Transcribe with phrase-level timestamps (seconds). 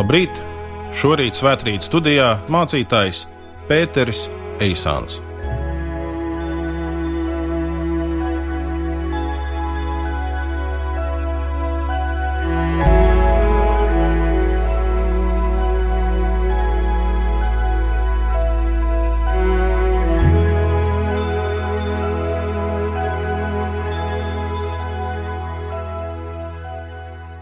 [0.00, 0.32] Labrīt!
[0.96, 3.26] Šorīt svētkrīt studijā mācītājs
[3.68, 4.30] Pēteris
[4.64, 5.18] Eisāns.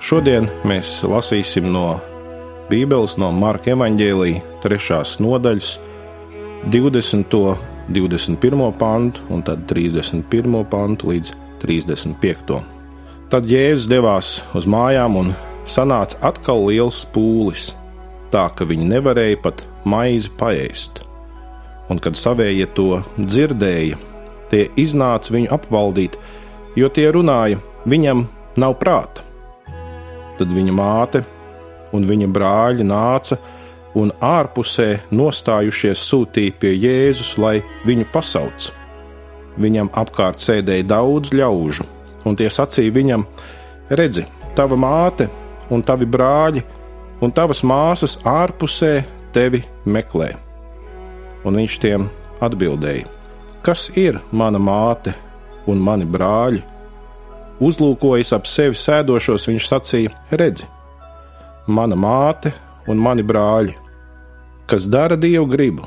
[0.03, 2.18] Šodien mēs lasīsim no
[2.69, 4.97] Bībeles, no Marka evaņģēlīja 3.
[5.25, 5.69] nodaļas,
[6.69, 7.37] 20.
[7.89, 8.73] 21.
[8.77, 10.59] pantu un tad 31.
[10.69, 11.31] pantu līdz
[11.63, 12.59] 35.
[13.33, 15.31] Tad Jēzus devās uz mājām un
[15.65, 17.71] sanāca atkal liels pūlis,
[18.29, 21.01] tā ka viņi nevarēja pat maizi paēst.
[21.89, 23.97] Un kad savējie to dzirdēja,
[24.53, 26.21] tie iznāca viņu apvaldīt,
[26.77, 28.27] jo tie runāja, viņam
[28.61, 29.25] nav prāta.
[30.37, 31.25] Tad viņa māte
[31.93, 33.39] un viņa brāļi nāca
[33.99, 37.59] un ārpusē nostājušies sūtīja pie Jēzus, lai
[37.89, 38.71] viņu pasauc.
[39.59, 41.87] Viņam apkārt sēdēja daudz ļaužu,
[42.29, 43.25] un tie sacīja viņam:
[43.91, 45.29] Redzi, tava māte
[45.71, 46.63] un tavi brāļi
[47.25, 49.03] un tavas māsas ārpusē
[49.35, 50.35] tevi meklē.
[51.47, 52.09] Un viņš tiem
[52.45, 53.09] atbildēja:
[53.67, 55.15] Kas ir mana māte
[55.67, 56.63] un mani brāļi?
[57.59, 60.69] Uzlūkojis ap sevi sēdošos, viņš sacīja: Redzi,
[61.69, 62.53] mana māte
[62.89, 63.77] un mani brāļi.
[64.69, 65.87] Kas dara dievu gribu,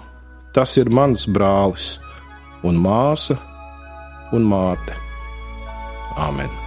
[0.55, 1.93] tas ir mans brālis
[2.63, 3.38] un māsa
[4.31, 4.97] un māte.
[6.22, 6.60] Āmen!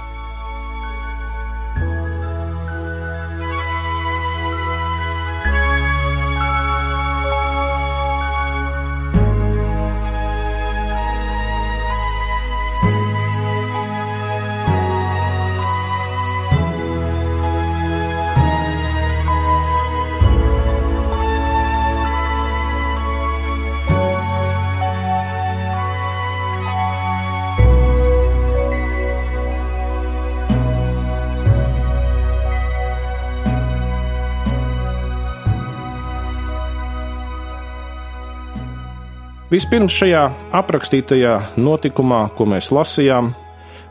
[39.55, 40.23] Vispirms šajā
[40.57, 43.29] aprakstītajā notikumā, ko mēs lasījām,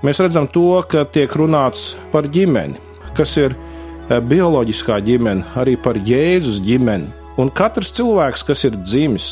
[0.03, 2.81] mēs redzam to, ka tiek runāts par ģimeni,
[3.15, 7.07] kas ir eh, bioloģiskā ģimene, arī par Jēzus ģimeni.
[7.39, 9.29] Un katrs cilvēks, kas ir dzimis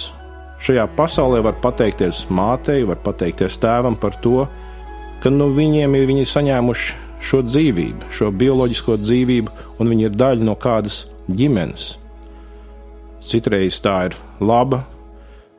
[0.63, 4.45] šajā pasaulē, var pateikties mātei, var pateikties tēvam par to,
[5.19, 6.95] ka nu, viņiem ir viņi saņēmuši
[7.27, 11.91] šo dzīvību, šo bioloģisko dzīvību, un viņi ir daļa no kādas ģimenes.
[13.19, 14.85] Citreiz tā ir laba,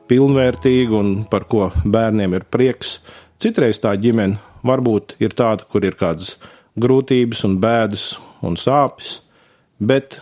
[0.09, 2.97] pilnvērtīga un par ko bērniem ir prieks.
[3.41, 6.37] Citreiz tā ģimene varbūt ir tāda, kur ir kādas
[6.79, 9.19] grūtības un bēdas un sāpes,
[9.79, 10.19] bet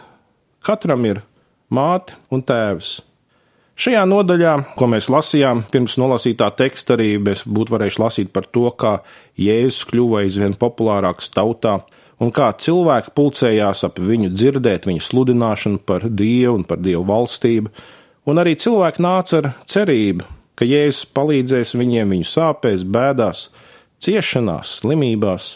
[0.65, 1.21] katram ir
[1.71, 2.99] māte un tēvs.
[3.81, 8.67] Šajā nodaļā, ko mēs lasījām, pirms nolasītā teksta arī mēs būtu varējuši lasīt par to,
[8.77, 8.99] kā
[9.39, 11.79] Jēzus kļuva aizvien populārāks tautā,
[12.21, 17.71] un kā cilvēki pulcējās ap viņu dzirdēt viņa sludināšanu par Dievu un par Dievu valstību,
[18.29, 23.47] Un arī cilvēki nāca ar cerību, ka Jēzus palīdzēs viņiem viņu sāpēs, bēdās,
[24.03, 25.55] ciešanās, slimībās.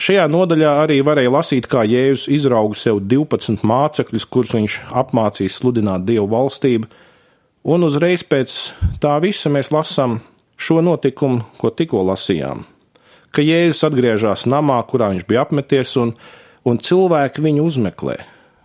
[0.00, 6.08] Šajā nodaļā arī varēja lasīt, kā Jēzus izrauga sev 12 mācekļus, kurus viņš apmācīs sludināt
[6.08, 6.90] Dievu valstību,
[7.70, 8.56] un uzreiz pēc
[9.02, 10.18] tā visa mēs lasām
[10.60, 12.64] šo notikumu, ko tikko lasījām.
[13.30, 16.16] Ka Jēzus atgriežas namā, kurā viņš bija apmeties, un,
[16.66, 18.18] un cilvēki viņu uzmeklē,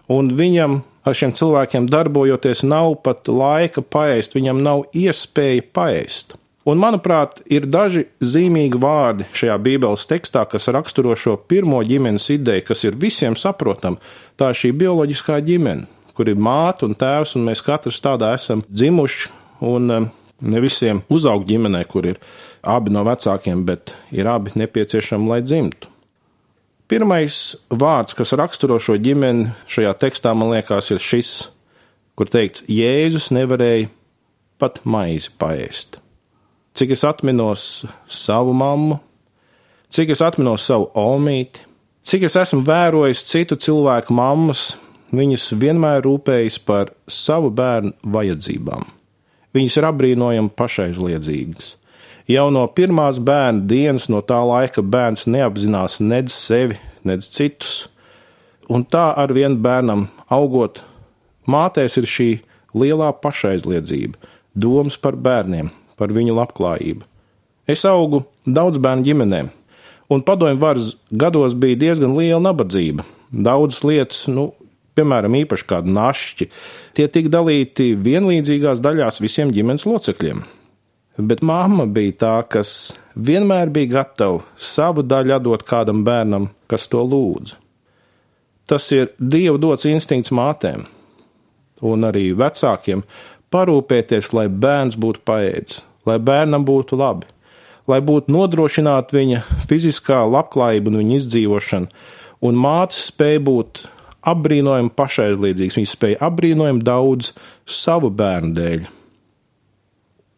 [0.10, 6.35] un viņam ar šiem cilvēkiem darbojoties, nav pat laika paēst, viņam nav iespēja paēst.
[6.66, 12.64] Un, manuprāt, ir daži zīmīgi vārdi šajā Bībeles tekstā, kas raksturo šo pirmo ģimenes ideju,
[12.72, 14.02] kas ir visiem saprotama.
[14.34, 15.85] Tā ir šī bioloģiskā ģimene,
[16.18, 19.29] kur ir māte un tēvs, un mēs katrs tādā esam dzimuši.
[19.66, 20.08] Un um,
[20.41, 22.18] ne visiem uzaug ģimenē, kur ir
[22.66, 25.95] abi no vecākiem, bet ir abi nepieciešami, lai dzimtu.
[26.85, 31.32] Pirmais vārds, kas raksturo šo ģimeni šajā tekstā, man liekas, ir šis,
[32.14, 33.90] kur teikts, Jēzus nevarēja
[34.61, 35.97] pat maizi paēst.
[36.78, 38.99] Cik es atminos savu mammu,
[39.90, 41.64] cik es atminos savu omīti,
[42.05, 44.76] cik es esmu vērojis citu cilvēku mammas,
[45.16, 48.85] viņas vienmēr rūpējas par savu bērnu vajadzībām.
[49.55, 51.73] Viņas ir apbrīnojami pašaizliedzīgas.
[52.26, 57.84] Jau no pirmās bērna dienas, no tā laika bērns neapzinās nedz sevi, nedz citus.
[58.66, 60.82] Un tā ar vienu bērnam augot,
[61.46, 62.30] mātēs ir šī
[62.74, 64.18] lielā pašaizliedzība,
[64.58, 65.70] domas par bērniem,
[66.02, 67.06] par viņu labklājību.
[67.70, 69.54] Es augu daudz bērnu ģimenēm,
[70.10, 73.06] un padomju varas gados bija diezgan liela nabadzība.
[73.30, 74.50] Daudzas lietas, nu,
[74.98, 76.50] piemēram, īpaši kādi našķi,
[76.98, 80.42] tie tika dalīti vienlīdzīgās daļās visiem ģimenes locekļiem.
[81.17, 87.03] Bet mamma bija tā, kas vienmēr bija gatava savu daļu dot kādam bērnam, kas to
[87.08, 87.56] lūdza.
[88.67, 90.88] Tas ir Dieva dots instinkts mātēm
[91.85, 93.03] un arī vecākiem
[93.53, 97.29] parūpēties, lai bērns būtu paēdis, lai bērnam būtu labi,
[97.88, 101.91] lai būtu nodrošināta viņa fiziskā labklājība un viņa izdzīvošana,
[102.41, 103.85] un mātes spēja būt
[104.26, 105.78] apbrīnojami pašaizliedzīgs.
[105.79, 107.32] Viņš spēja apbrīnojami daudz
[107.70, 108.88] savu bērnu dēļ.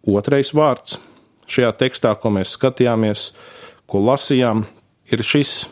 [0.08, 0.96] Otrais vārds
[1.52, 3.32] šajā tekstā, ko mēs skatījāmies,
[3.88, 4.64] ko lasījām,
[5.12, 5.66] ir šis,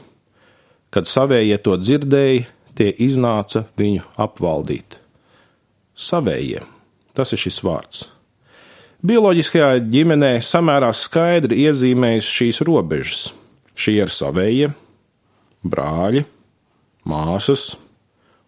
[0.92, 5.00] kad savējie to dzirdēja, tie iznāca viņu apvaldīt.
[5.96, 6.66] Savējie,
[7.16, 8.04] tas ir šis vārds.
[9.06, 13.30] Bioloģiskajā ģimenē samērā skaidri iezīmējas šīs robežas.
[13.76, 14.72] Šie ir savējie,
[15.64, 16.24] brāļi,
[17.08, 17.76] māsas,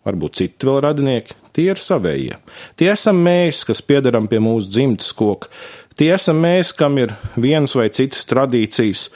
[0.08, 2.38] varbūt citi vēl radinieki, tie ir savējie.
[2.78, 5.50] Tie esam mēs, kas piedaram pie mūsu dzimtas koka,
[5.98, 9.08] tie esam mēs, kam ir vienas vai citas tradīcijas,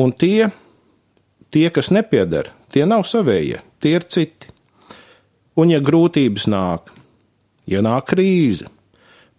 [0.00, 0.48] un tie,
[1.52, 4.48] tie kas nepiedara, tie nav savējie, tie ir citi.
[5.60, 6.88] Un ja grūtības nāk,
[7.68, 8.70] ja nāk krīze,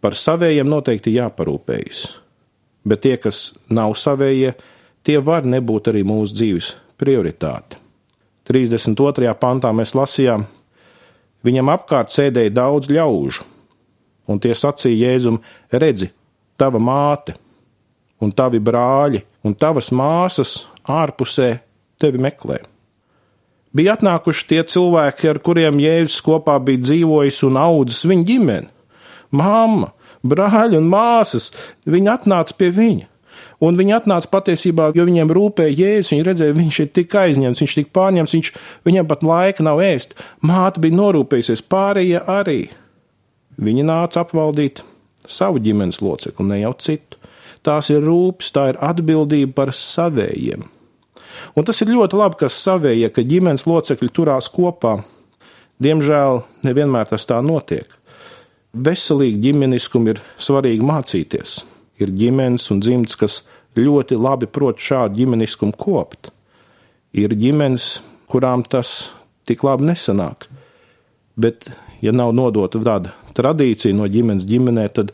[0.03, 2.05] par savējiem noteikti jāparūpējas.
[2.85, 4.53] Bet tie, kas nav savējie,
[5.05, 7.77] tie var nebūt arī mūsu dzīves prioritāte.
[8.49, 9.31] 32.
[9.39, 10.43] pantā mēs lasījām,
[11.45, 13.45] Viņam apkārt sēdēja daudz ļaužu,
[14.29, 15.39] un tie sacīja Jēzum:
[15.73, 16.11] Redzi,
[16.59, 17.35] tava māte,
[18.21, 21.55] un tavi brāļi, un tavas māsas ārpusē
[22.01, 22.61] tevi meklē.
[23.71, 28.71] Bija atnākuši tie cilvēki, ar kuriem Jēzus kopā bija dzīvojis un audzis viņa ģimene.
[29.31, 29.93] Māma,
[30.27, 31.49] brāļi un māsas,
[31.87, 33.07] viņi atnāca pie viņa.
[33.61, 36.11] Un viņi atnāca patiesībā, jo viņiem rūpēja jēzus.
[36.15, 38.51] Viņi redzēja, viņš ir tik aizņemts, viņš ir tik pārņemts, viņš,
[38.89, 40.15] viņam pat laika nav ēst.
[40.41, 42.61] Māte bija norūpējusies, pārējie arī.
[43.61, 44.81] Viņi nāca apvaldīt
[45.29, 47.19] savu ģimenes locekli, ne jau citu.
[47.61, 50.65] Tās ir rūpes, tā ir atbildība par savējiem.
[51.53, 54.95] Un tas ir ļoti labi, ka savējie, ka ģimenes locekļi turās kopā.
[55.81, 57.85] Diemžēl nevienmēr tas tā notiek.
[58.73, 61.59] Veselīgi ģimeniskumu ir svarīgi mācīties
[62.01, 63.41] ir ģimenes un dzimts, kas
[63.77, 66.31] ļoti labi prot šādu ģimeniskumu kopt.
[67.15, 67.99] Ir ģimenes,
[68.31, 69.11] kurām tas
[69.47, 70.47] tik labi nesanāk.
[71.39, 71.69] Bet,
[72.03, 75.13] ja nav nodota tāda tradīcija no ģimenes ģimenē, tad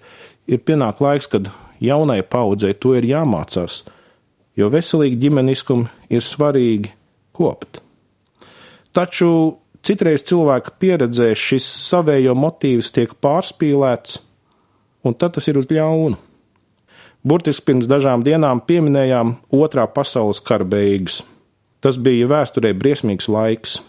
[0.49, 1.51] ir pienāk laiks, kad
[1.83, 3.83] jaunai paudzei to ir jāmācās,
[4.57, 6.93] jo veselīgi ģimeniskumu ir svarīgi
[7.37, 7.81] kopt.
[8.95, 9.29] Taču
[9.85, 14.17] citreiz cilvēka pieredzē šis savējo motīvs tiek pārspīlēts,
[15.05, 16.17] un tad tas ir uz ļaunu.
[17.27, 21.19] Burtiski pirms dažām dienām pieminējām Otrā pasaules kara beigas.
[21.83, 23.81] Tas bija vēsturē briesmīgs laiks.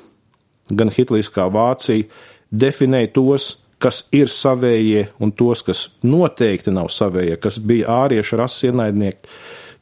[0.74, 2.08] Gan Hitlers kā Vācija
[2.50, 3.46] definēja tos,
[3.78, 9.30] kas ir savējie, un tos, kas noteikti nav savējie, kas bija āriešu rases ienaidnieki.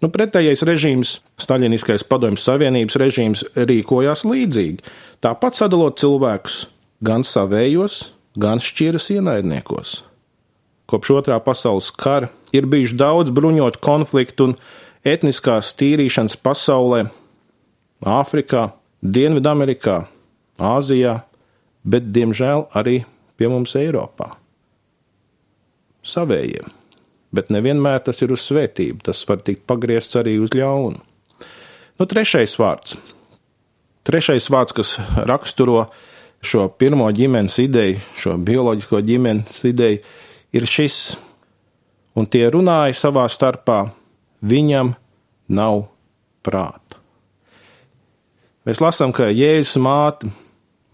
[0.04, 4.84] Nu, pretējais režīms, Staļiniskais padomjas Savienības režīms, rīkojās līdzīgi.
[5.24, 6.66] Tāpat sadalot cilvēkus
[7.00, 10.02] gan savējos, gan šķiras ienaidniekos.
[10.92, 14.56] Kopš otrā pasaules kara ir bijuši daudz bruņotu konfliktu un
[15.06, 17.06] etniskās tīrīšanas pasaulē,
[18.06, 18.68] Āfrikā,
[19.00, 20.02] Dienvidamerikā,
[20.60, 21.22] Āzijā,
[21.86, 22.98] bet diemžēl arī
[23.38, 24.34] pie mums Eiropā.
[26.06, 26.68] Savējiem,
[27.34, 31.00] bet nevienmēr tas ir uz svētību, tas var tikt pagriezts arī uz ļaunu.
[31.96, 32.98] Nu, trešais vārds.
[34.06, 34.92] Trešais vārds, kas
[35.26, 35.86] raksturo
[36.44, 40.02] šo pirmo ģimenes ideju, šo bioloģisko ģimenes ideju,
[40.54, 41.16] ir šis,
[42.16, 43.90] un tie runāja savā starpā,
[44.40, 44.94] viņam
[45.52, 45.86] nav
[46.46, 47.00] prāta.
[48.66, 50.32] Mēs lasām, ka Jēzus māte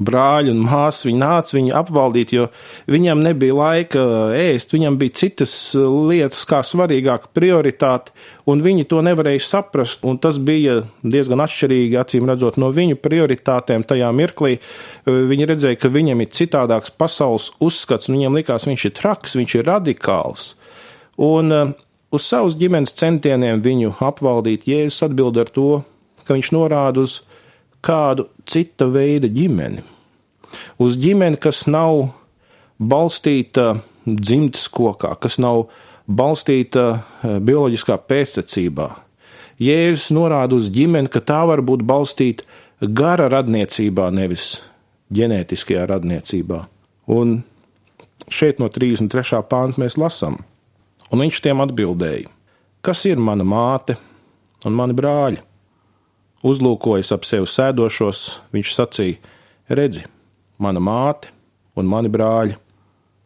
[0.02, 2.46] brāļi un māsas, viņi nāca viņu apvaldīt, jo
[2.90, 4.02] viņam nebija laika
[4.36, 8.14] ēst, viņam bija citas lietas, kā svarīgāka prioritāte,
[8.50, 13.86] un viņi to nevarēja saprast, un tas bija diezgan atšķirīgi, acīm redzot, no viņu prioritātēm
[13.88, 14.58] tajā mirklī.
[15.06, 19.56] Viņi redzēja, ka viņam ir citādāks pasaules uzskats, un viņiem likās, viņš ir traks, viņš
[19.60, 20.52] ir radikāls.
[21.20, 21.72] Un uh,
[22.12, 25.82] uz savus ģimenes centieniem viņu apvaldīt, Jēzus atbild ar to,
[26.26, 27.20] ka viņš norāda uz
[27.82, 29.82] kādu cita veida ģimeni.
[30.82, 32.12] Uz ģimeni, kas nav
[32.78, 35.66] balstīta dzimtas kokā, kas nav
[36.06, 38.88] balstīta eh, bioloģiskā pēctecībā.
[39.62, 42.46] Jēzus norāda uz ģimeni, ka tā var būt balstīta
[42.82, 44.56] gara radniecībā, nevis
[45.14, 46.64] ģenētiskajā radniecībā.
[47.14, 47.42] Un
[48.32, 49.42] šeit no 33.
[49.46, 50.40] pānta mēs lasām,
[51.12, 52.30] un viņš tiem atbildēja:
[52.82, 53.98] Kas ir mana māte
[54.66, 55.42] un mani brāļi?
[56.42, 59.20] Uzlūkojis ap sevi sēdošos, viņš sacīja:
[59.70, 60.06] Redzi,
[60.58, 61.30] mana māte
[61.78, 62.58] un mani brāļi,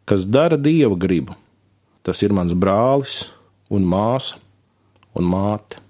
[0.05, 1.35] kas dara dieva gribu.
[2.07, 3.25] Tas ir mans brālis
[3.73, 4.37] un māsa
[5.17, 5.81] un māte.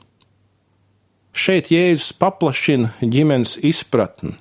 [1.37, 4.33] Šeit Jēzus paplašina ģimenes izpratni.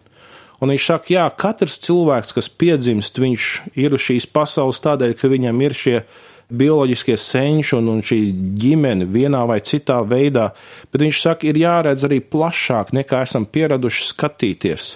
[0.64, 5.28] Un viņš saka, jā, katrs cilvēks, kas piedzimst, viņš ir uz šīs pasaules tādēļ, ka
[5.28, 5.98] viņam ir šie
[6.50, 8.20] bioloģiskie senči un, un šī
[8.62, 10.50] ģimene vienā vai citā veidā,
[10.92, 14.90] bet viņš saka, ir jāredz arī plašāk nekā esam pieraduši skatīties.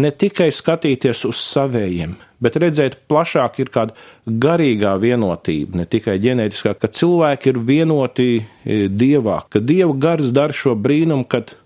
[0.00, 3.96] Ne tikai skatīties uz savējiem, bet redzēt plašāk ir kāda
[4.26, 10.56] garīgā vienotība, ne tikai ģenētiskā, ka cilvēki ir vienoti e, dievā, ka dieva gars dara
[10.56, 11.56] šo brīnumu, kad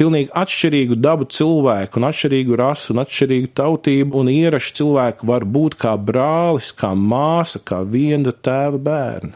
[0.00, 5.78] pilnīgi atšķirīgu dabu cilvēku, un atšķirīgu rasu, un atšķirīgu tautību un ierašu cilvēku var būt
[5.80, 9.34] kā brālis, kā māsa, kā viena tēva bērni.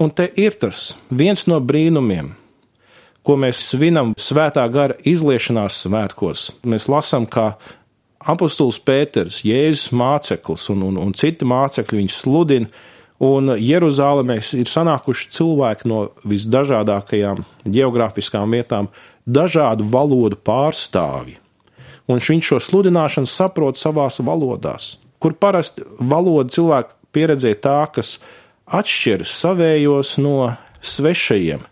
[0.00, 2.34] Un te ir tas viens no brīnumiem,
[3.24, 6.50] ko mēs svinam svētā gara izliešanās svētkos.
[6.68, 7.54] Mēs lasām, kā
[8.26, 12.70] apustulis Pēters, Jēzus māceklis un, un, un citi mācekļi viņu sludina,
[13.24, 18.90] un Jeruzālēmē ir sanākuši cilvēki no visdažādākajām geogrāfiskām vietām,
[19.26, 21.36] dažādu valodu pārstāvji.
[22.06, 28.16] Un viņš šo sludināšanu saprot savās valodās, kur parasti valoda cilvēku pieredzē tā, kas
[28.66, 30.52] atšķiras savējos no
[30.86, 31.64] svešajiem,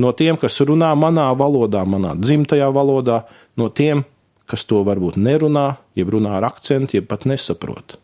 [0.00, 3.26] no tiem, kas runā manā valodā, manā dzimtajā valodā,
[3.60, 4.06] no tiem,
[4.48, 7.98] kas to varbūt nerunā, jeb runā ar akcentu, jeb pat nesaprot.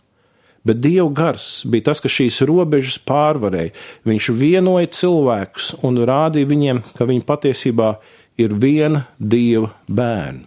[0.69, 3.73] Bet Dieva gars bija tas, kas šīs robežas pārvarēja.
[4.05, 10.47] Viņš vienoja cilvēkus un rādīja viņiem, ka viņi patiesībā ir ir viena dieva bērna.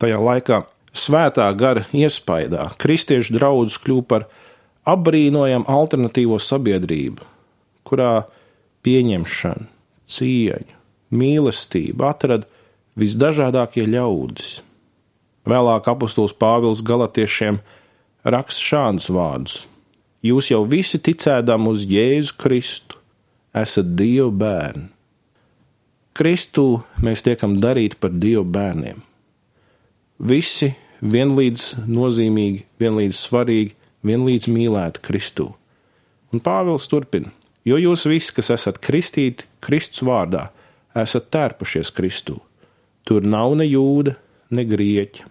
[0.00, 0.62] Tajā laikā
[0.96, 4.28] svētā gara iespaidā kristiešu draugs kļūst par
[4.88, 7.26] apbrīnojamu alternatīvo sabiedrību,
[7.84, 8.24] kurā
[8.86, 9.68] pieņemšana,
[10.10, 10.78] cieņa,
[11.12, 12.48] mīlestība atrada
[12.98, 14.60] visdažādākie ļaudis.
[15.50, 17.60] Vēlāk apustulis Pāvils Galatiešiem
[18.24, 19.58] raksta šādus vārdus:
[20.24, 22.98] Jūs jau visi ticēdam uz Jēzu Kristu,
[23.56, 24.88] esat Dieva bērni.
[26.16, 29.02] Kristu mēs tiekam darīti par Dieva bērniem.
[30.20, 35.46] Visi vienlīdz nozīmīgi, vienlīdz svarīgi, vienlīdz mīlēti Kristū.
[36.30, 37.32] Un Pāvils turpina:
[37.64, 40.48] Jo jūs visi, kas esat kristīti Kristus vārdā,
[40.96, 42.38] esat tērpušies Kristū.
[43.06, 44.16] Tur nav ne jūda,
[44.50, 45.26] ne grieķa.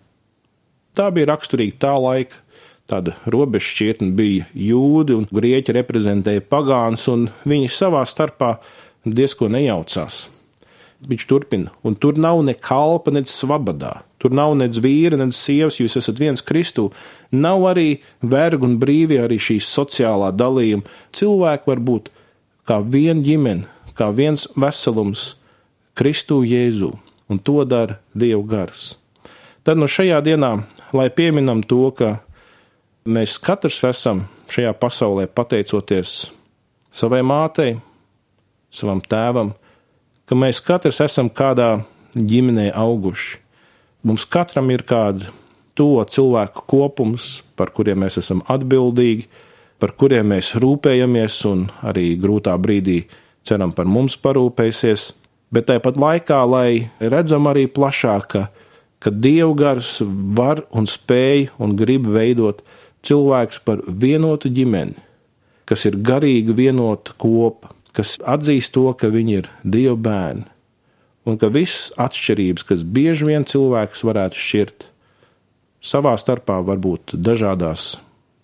[0.97, 2.45] Tā bija raksturīga tā laika.
[2.89, 8.55] Tāda robežšķietne bija jūdi un grieķi reprezentēja pagāns, un viņi savā starpā
[9.05, 10.23] diezko nejaucās.
[10.99, 14.01] Viņš turpina, un tur nav ne kalpa, ne svabadā.
[14.19, 16.89] Tur nav ne vīra, ne sievas, jūs esat viens Kristū.
[17.31, 20.83] Nav arī vergu un brīvi, arī šī sociālā dalījuma.
[21.15, 22.09] Cilvēki var būt
[22.67, 25.37] kā viena ģimene, kā viens veselums
[25.95, 26.91] Kristū Jēzu,
[27.31, 28.97] un to dara Dieva gars.
[29.63, 30.51] Tad no šajā dienā,
[30.91, 32.19] lai pieminam to, ka
[33.07, 36.29] mēs katrs esam šajā pasaulē pateicoties
[36.91, 37.77] savai mātei,
[38.71, 39.53] savam tēvam,
[40.29, 41.79] ka mēs katrs esam kādā
[42.13, 43.39] ģimenē auguši.
[44.05, 45.31] Mums katram ir kāda
[45.73, 49.25] to cilvēku kopums, par kuriem mēs esam atbildīgi,
[49.81, 52.99] par kuriem mēs rūpējamies un arī grūtā brīdī
[53.47, 55.07] ceram par mums parūpēsies,
[55.49, 56.69] bet tāpat laikā, lai
[57.01, 58.43] redzam arī plašāk, ka,
[59.01, 59.97] ka dievgars
[60.37, 62.61] var un spēj un grib veidot
[63.01, 64.93] cilvēkus par vienotu ģimeni,
[65.65, 70.45] kas ir garīgi vienota kopa, kas atzīst to, ka viņi ir Dieva bērni,
[71.29, 74.87] un ka visas atšķirības, kas bieži vien cilvēkus varētu šķirt,
[75.81, 77.97] savā starpā varbūt dažādās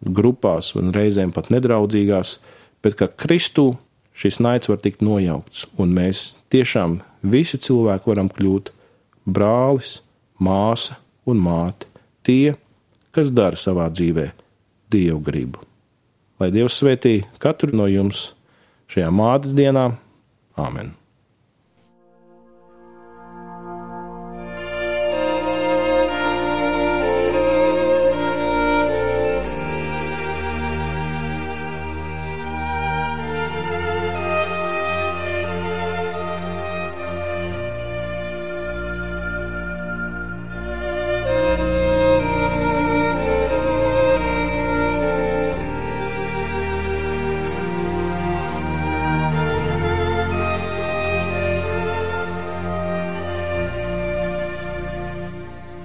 [0.06, 2.38] grupās, un reizēm pat nedraudzīgās,
[2.84, 3.74] bet ka Kristū
[4.16, 8.72] šis naids var tikt nojaukts, un mēs tiešām visi cilvēki varam kļūt
[9.25, 10.00] brālis,
[10.40, 11.90] māsa un māte,
[12.25, 12.56] tie,
[13.16, 14.30] kas dara savā dzīvē
[14.92, 15.64] Dievu gribu.
[16.40, 18.35] Lai Dievs svētī katru no jums!
[18.92, 19.89] Šajā mātes dienā.
[20.60, 20.94] Āmen!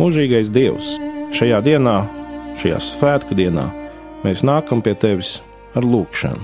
[0.01, 0.95] Mūžīgais Dievs,
[1.37, 1.99] šajā dienā,
[2.57, 3.67] šajā svētku dienā,
[4.25, 5.35] mēs nākam pie Tevis
[5.77, 6.41] ar lūgšanu.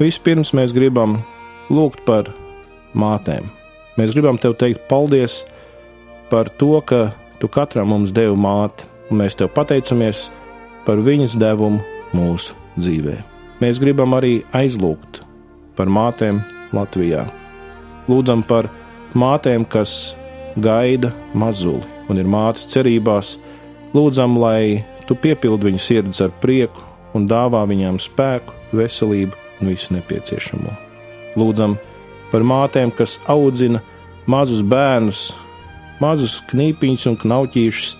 [0.00, 1.14] Vispirms mēs gribam
[1.70, 2.32] lūgt par
[2.98, 3.46] mātēm.
[3.94, 5.44] Mēs gribam Tev teikt paldies
[6.32, 8.82] par to, ka Tu katram mums devi māti,
[9.12, 10.26] un mēs Tev pateicamies
[10.88, 11.78] par viņas devumu
[12.18, 13.16] mūsu dzīvē.
[13.62, 15.22] Mēs gribam arī aizlūgt
[15.78, 16.42] par mātēm
[16.74, 17.28] Latvijā.
[18.10, 18.72] Lūdzam par
[19.14, 20.16] mātēm, kas
[20.56, 23.36] gaida mazuli un ir mātes cerībās.
[23.94, 26.82] Lūdzam, lai tu piepildi viņu sirdis ar prieku
[27.16, 30.72] un dāvā viņām spēku, veselību un visu nepieciešamo.
[31.36, 31.76] Lūdzam
[32.32, 33.82] par mātēm, kas audzina
[34.26, 35.30] mazus bērnus,
[36.02, 37.94] mazus knīpiņus un knauķīšus,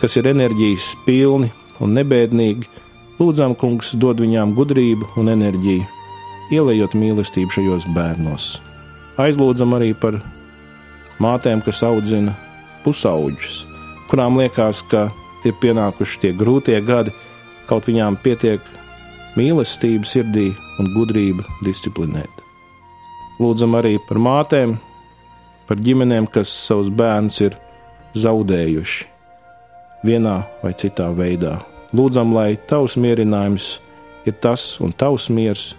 [0.00, 2.68] kas ir enerģijas pilni un nebēdīgi.
[3.16, 5.86] Lūdzam, kungs, dod viņām gudrību un enerģiju,
[6.52, 8.56] ielējot mīlestību šajos bērnos.
[9.20, 10.18] Aizlūdzam arī par
[11.22, 12.34] mātēm, kas audzina
[12.84, 13.64] pusauģus,
[14.10, 15.08] kurām liekas, ka
[15.46, 17.14] ir pienākuši tie grūtie gadi,
[17.66, 18.62] kaut viņām pietiek
[19.36, 22.42] mīlestība sirdī un gudrība disciplinēt.
[23.40, 24.76] Lūdzam arī par mātēm,
[25.68, 27.56] par ģimenēm, kas savus bērnus ir
[28.16, 29.08] zaudējuši
[30.06, 31.58] vienā vai citā veidā.
[31.96, 33.76] Lūdzam, lai tavs mierinājums
[34.26, 35.74] ir tas un tavs miers,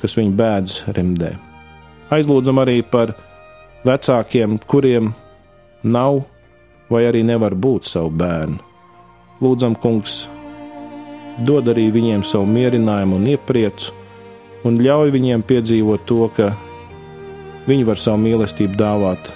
[0.00, 1.34] kas viņu bēdz remdē.
[2.10, 3.14] Aizlūdzam arī par
[3.86, 5.12] vecākiem, kuriem
[5.82, 6.22] nav
[6.90, 8.58] vai arī nevar būt savu bērnu.
[9.40, 10.26] Lūdzam, kungs,
[11.46, 13.94] dod arī viņiem savu mierinājumu un iepriecu,
[14.68, 16.50] un ļauj viņiem piedzīvot to, ka
[17.68, 19.32] viņi var savu mīlestību dāvāt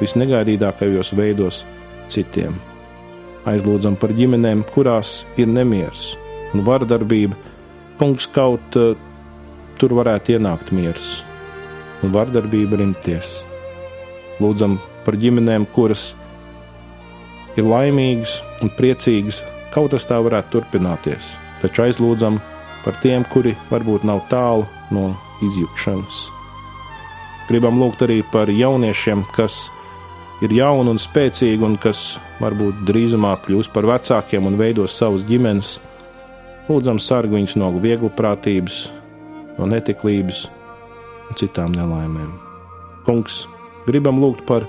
[0.00, 1.64] visnegaidītākajos veidos
[2.12, 2.56] citiem.
[3.46, 6.14] Aizlūdzam par ģimenēm, kurās ir nemieris
[6.54, 7.36] un vardarbība.
[8.00, 8.96] Kungs kaut uh,
[9.80, 11.20] tur varētu ienākt miers
[12.04, 13.40] un vardarbība rimties.
[14.42, 16.10] Lūdzam par ģimenēm, kuras
[17.56, 19.40] ir laimīgas un priecīgas,
[19.72, 22.40] kaut tas tā varētu turpināties, taču aizlūdzam
[22.84, 25.12] par tiem, kuri varbūt nav tālu no
[25.44, 26.26] izjukšanas.
[27.46, 29.68] Gribam lūgt arī par jauniešiem, kas
[30.42, 35.76] ir jauni un spēcīgi, un kas varbūt drīzumā kļūs par vecākiem un veidos savus ģimenes.
[36.66, 38.80] Lūdzam, sargā viņus no vieglprātības,
[39.56, 40.48] no netiklības
[41.28, 42.32] un citām nelaimēm.
[43.06, 43.44] Kungs,
[43.86, 44.66] gribam lūgt par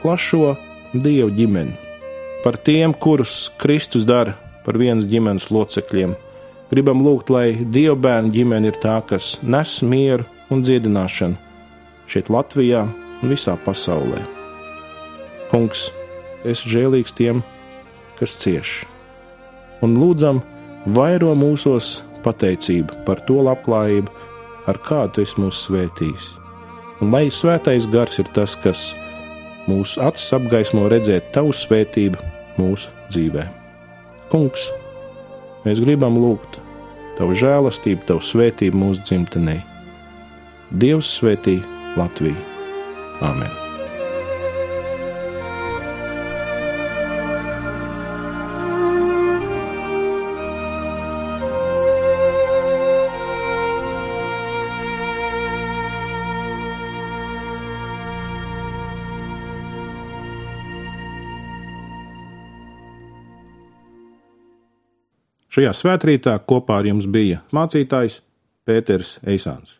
[0.00, 0.56] plašo
[0.94, 1.76] dievu ģimeni,
[2.44, 6.16] par tiem, kurus Kristus dara par vienas ģimenes locekļiem.
[6.70, 11.38] Gribam lūgt, lai dievu bērnu ģimene ir tā, kas nes mieru un dziedināšanu
[12.10, 12.84] šeit, Latvijā
[13.22, 14.20] un visā pasaulē.
[15.50, 15.88] Kungs,
[16.46, 17.42] esi žēlīgs tiem,
[18.18, 18.80] kas cieš,
[19.84, 20.40] un lūdzam,
[20.86, 24.12] vairo mūsos pateicību par to labklājību,
[24.70, 26.32] ar kādu es mūs svētīs.
[27.00, 28.90] Un lai svētais gars ir tas, kas
[29.68, 32.20] mūsu acis apgaismo redzēt tavu svētību
[32.60, 33.46] mūsu dzīvē.
[34.30, 34.68] Kungs,
[35.64, 36.60] mēs gribam lūgt
[37.20, 39.58] tavu žēlastību, tavu svētību mūsu dzimtenē.
[40.70, 41.58] Dievs svētī
[41.98, 42.38] Latviju!
[43.20, 43.59] Āmen!
[65.50, 68.20] Šajā svētkrītā kopā ar jums bija mācītājs
[68.68, 69.79] Pēters Eisāns.